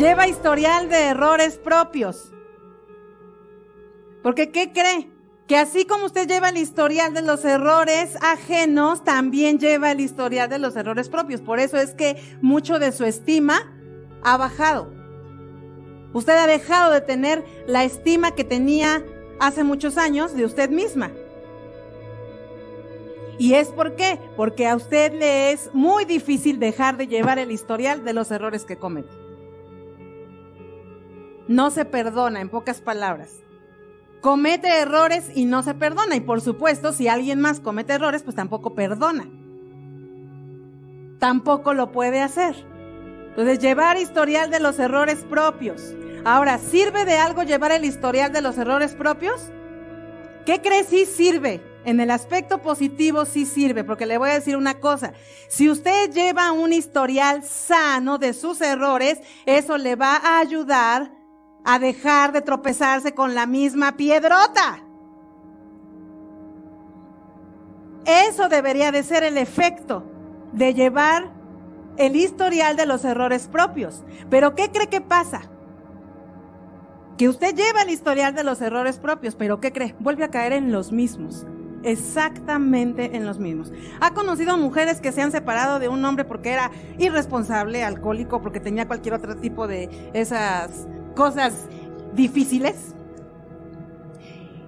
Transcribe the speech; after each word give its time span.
lleva 0.00 0.26
historial 0.26 0.88
de 0.88 1.08
errores 1.08 1.58
propios. 1.58 2.32
Porque 4.22 4.50
¿qué 4.50 4.72
cree? 4.72 5.10
Que 5.46 5.58
así 5.58 5.84
como 5.84 6.06
usted 6.06 6.26
lleva 6.26 6.48
el 6.48 6.56
historial 6.56 7.12
de 7.12 7.20
los 7.20 7.44
errores 7.44 8.16
ajenos, 8.22 9.04
también 9.04 9.58
lleva 9.58 9.92
el 9.92 10.00
historial 10.00 10.48
de 10.48 10.58
los 10.58 10.74
errores 10.76 11.10
propios. 11.10 11.42
Por 11.42 11.58
eso 11.58 11.76
es 11.76 11.94
que 11.94 12.16
mucho 12.40 12.78
de 12.78 12.92
su 12.92 13.04
estima 13.04 13.76
ha 14.22 14.38
bajado. 14.38 14.90
Usted 16.14 16.32
ha 16.32 16.46
dejado 16.46 16.92
de 16.92 17.02
tener 17.02 17.44
la 17.66 17.84
estima 17.84 18.34
que 18.34 18.44
tenía 18.44 19.04
hace 19.38 19.64
muchos 19.64 19.98
años 19.98 20.34
de 20.34 20.46
usted 20.46 20.70
misma. 20.70 21.10
¿Y 23.38 23.52
es 23.52 23.68
por 23.68 23.96
qué? 23.96 24.18
Porque 24.34 24.66
a 24.66 24.76
usted 24.76 25.12
le 25.12 25.52
es 25.52 25.68
muy 25.74 26.06
difícil 26.06 26.58
dejar 26.58 26.96
de 26.96 27.06
llevar 27.06 27.38
el 27.38 27.52
historial 27.52 28.02
de 28.02 28.14
los 28.14 28.30
errores 28.30 28.64
que 28.64 28.76
comete. 28.76 29.29
No 31.50 31.72
se 31.72 31.84
perdona, 31.84 32.40
en 32.40 32.48
pocas 32.48 32.80
palabras. 32.80 33.40
Comete 34.20 34.68
errores 34.68 35.32
y 35.34 35.46
no 35.46 35.64
se 35.64 35.74
perdona. 35.74 36.14
Y 36.14 36.20
por 36.20 36.40
supuesto, 36.40 36.92
si 36.92 37.08
alguien 37.08 37.40
más 37.40 37.58
comete 37.58 37.94
errores, 37.94 38.22
pues 38.22 38.36
tampoco 38.36 38.76
perdona. 38.76 39.28
Tampoco 41.18 41.74
lo 41.74 41.90
puede 41.90 42.20
hacer. 42.20 42.54
Entonces, 43.30 43.58
llevar 43.58 43.98
historial 43.98 44.52
de 44.52 44.60
los 44.60 44.78
errores 44.78 45.24
propios. 45.28 45.92
Ahora, 46.24 46.56
¿sirve 46.58 47.04
de 47.04 47.16
algo 47.16 47.42
llevar 47.42 47.72
el 47.72 47.84
historial 47.84 48.32
de 48.32 48.42
los 48.42 48.56
errores 48.56 48.94
propios? 48.94 49.50
¿Qué 50.46 50.62
crees 50.62 50.86
si 50.86 51.04
sirve? 51.04 51.60
En 51.84 51.98
el 51.98 52.12
aspecto 52.12 52.62
positivo 52.62 53.24
sí 53.24 53.44
sirve, 53.44 53.82
porque 53.82 54.06
le 54.06 54.18
voy 54.18 54.30
a 54.30 54.34
decir 54.34 54.56
una 54.56 54.78
cosa. 54.78 55.14
Si 55.48 55.68
usted 55.68 56.12
lleva 56.12 56.52
un 56.52 56.72
historial 56.72 57.42
sano 57.42 58.18
de 58.18 58.34
sus 58.34 58.60
errores, 58.60 59.18
eso 59.46 59.78
le 59.78 59.96
va 59.96 60.14
a 60.14 60.38
ayudar 60.38 61.18
a 61.64 61.78
dejar 61.78 62.32
de 62.32 62.40
tropezarse 62.40 63.14
con 63.14 63.34
la 63.34 63.46
misma 63.46 63.96
piedrota. 63.96 64.82
Eso 68.04 68.48
debería 68.48 68.92
de 68.92 69.02
ser 69.02 69.22
el 69.22 69.36
efecto 69.38 70.04
de 70.52 70.74
llevar 70.74 71.30
el 71.96 72.16
historial 72.16 72.76
de 72.76 72.86
los 72.86 73.04
errores 73.04 73.46
propios. 73.48 74.04
Pero 74.30 74.54
¿qué 74.54 74.70
cree 74.70 74.88
que 74.88 75.00
pasa? 75.00 75.42
Que 77.18 77.28
usted 77.28 77.54
lleva 77.54 77.82
el 77.82 77.90
historial 77.90 78.34
de 78.34 78.44
los 78.44 78.62
errores 78.62 78.98
propios, 78.98 79.36
pero 79.36 79.60
¿qué 79.60 79.72
cree? 79.72 79.94
Vuelve 80.00 80.24
a 80.24 80.30
caer 80.30 80.54
en 80.54 80.72
los 80.72 80.92
mismos 80.92 81.46
exactamente 81.82 83.16
en 83.16 83.26
los 83.26 83.38
mismos. 83.38 83.72
Ha 84.00 84.12
conocido 84.12 84.56
mujeres 84.56 85.00
que 85.00 85.12
se 85.12 85.22
han 85.22 85.32
separado 85.32 85.78
de 85.78 85.88
un 85.88 86.04
hombre 86.04 86.24
porque 86.24 86.52
era 86.52 86.70
irresponsable, 86.98 87.84
alcohólico, 87.84 88.40
porque 88.42 88.60
tenía 88.60 88.86
cualquier 88.86 89.14
otro 89.14 89.36
tipo 89.36 89.66
de 89.66 89.88
esas 90.12 90.86
cosas 91.20 91.68
difíciles. 92.14 92.94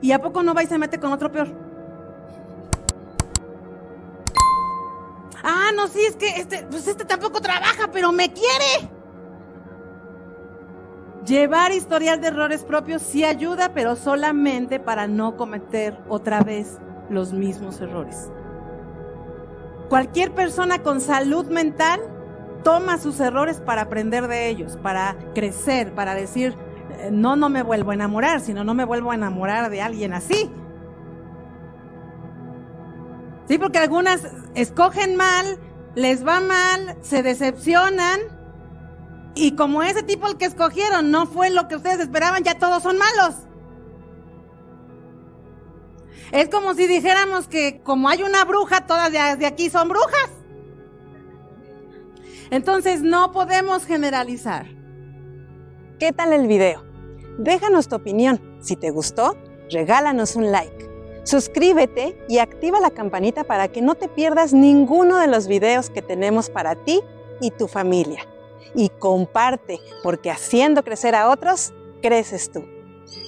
¿Y 0.00 0.12
a 0.12 0.18
poco 0.18 0.42
no 0.42 0.54
va 0.54 0.62
y 0.62 0.66
se 0.66 0.78
mete 0.78 0.98
con 0.98 1.12
otro 1.12 1.30
peor? 1.30 1.48
Ah, 5.44 5.70
no, 5.76 5.88
sí, 5.88 6.00
es 6.08 6.16
que 6.16 6.28
este, 6.40 6.66
pues 6.70 6.88
este 6.88 7.04
tampoco 7.04 7.42
trabaja, 7.42 7.90
pero 7.92 8.12
me 8.12 8.32
quiere. 8.32 8.90
Llevar 11.26 11.72
historial 11.72 12.22
de 12.22 12.28
errores 12.28 12.64
propios 12.64 13.02
sí 13.02 13.24
ayuda, 13.24 13.74
pero 13.74 13.94
solamente 13.94 14.80
para 14.80 15.06
no 15.06 15.36
cometer 15.36 15.98
otra 16.08 16.40
vez 16.40 16.78
los 17.10 17.34
mismos 17.34 17.78
errores. 17.82 18.30
Cualquier 19.90 20.34
persona 20.34 20.82
con 20.82 21.02
salud 21.02 21.44
mental 21.48 22.00
toma 22.62 22.98
sus 22.98 23.20
errores 23.20 23.60
para 23.60 23.82
aprender 23.82 24.28
de 24.28 24.48
ellos, 24.48 24.76
para 24.82 25.16
crecer, 25.34 25.94
para 25.94 26.14
decir, 26.14 26.54
eh, 26.98 27.10
no, 27.12 27.36
no 27.36 27.48
me 27.48 27.62
vuelvo 27.62 27.90
a 27.90 27.94
enamorar, 27.94 28.40
sino 28.40 28.64
no 28.64 28.74
me 28.74 28.84
vuelvo 28.84 29.10
a 29.10 29.14
enamorar 29.14 29.70
de 29.70 29.82
alguien 29.82 30.12
así. 30.12 30.50
Sí, 33.48 33.58
porque 33.58 33.78
algunas 33.78 34.22
escogen 34.54 35.16
mal, 35.16 35.58
les 35.94 36.26
va 36.26 36.40
mal, 36.40 36.98
se 37.00 37.22
decepcionan 37.22 38.20
y 39.34 39.52
como 39.52 39.82
ese 39.82 40.02
tipo 40.02 40.26
el 40.26 40.36
que 40.36 40.44
escogieron 40.44 41.10
no 41.10 41.26
fue 41.26 41.50
lo 41.50 41.68
que 41.68 41.76
ustedes 41.76 42.00
esperaban, 42.00 42.42
ya 42.42 42.58
todos 42.58 42.82
son 42.82 42.98
malos. 42.98 43.36
Es 46.32 46.48
como 46.48 46.74
si 46.74 46.86
dijéramos 46.86 47.48
que 47.48 47.80
como 47.82 48.08
hay 48.08 48.22
una 48.22 48.44
bruja, 48.44 48.86
todas 48.86 49.12
de 49.12 49.46
aquí 49.46 49.70
son 49.70 49.88
brujas. 49.88 50.30
Entonces 52.50 53.02
no 53.02 53.32
podemos 53.32 53.84
generalizar. 53.84 54.66
¿Qué 55.98 56.12
tal 56.12 56.32
el 56.32 56.46
video? 56.46 56.84
Déjanos 57.38 57.88
tu 57.88 57.96
opinión. 57.96 58.40
Si 58.60 58.76
te 58.76 58.90
gustó, 58.90 59.36
regálanos 59.70 60.36
un 60.36 60.50
like. 60.50 60.88
Suscríbete 61.24 62.18
y 62.28 62.38
activa 62.38 62.80
la 62.80 62.90
campanita 62.90 63.44
para 63.44 63.68
que 63.68 63.82
no 63.82 63.94
te 63.94 64.08
pierdas 64.08 64.54
ninguno 64.54 65.18
de 65.18 65.26
los 65.26 65.46
videos 65.46 65.90
que 65.90 66.00
tenemos 66.00 66.48
para 66.48 66.74
ti 66.74 67.00
y 67.40 67.50
tu 67.50 67.68
familia. 67.68 68.26
Y 68.74 68.88
comparte, 68.88 69.78
porque 70.02 70.30
haciendo 70.30 70.82
crecer 70.82 71.14
a 71.14 71.28
otros, 71.28 71.74
creces 72.00 72.50
tú. 72.50 72.64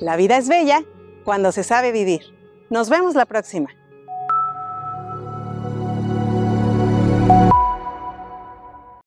La 0.00 0.16
vida 0.16 0.36
es 0.36 0.48
bella 0.48 0.84
cuando 1.24 1.52
se 1.52 1.62
sabe 1.62 1.92
vivir. 1.92 2.22
Nos 2.68 2.88
vemos 2.90 3.14
la 3.14 3.26
próxima. 3.26 3.70